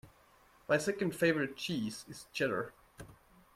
[0.67, 2.73] My second favourite cheese is cheddar.